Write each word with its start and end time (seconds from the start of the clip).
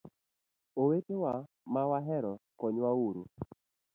Owetewa 0.81 1.33
ma 1.73 1.83
wahero 1.89 2.33
konywa 2.59 2.91
uru. 3.07 3.23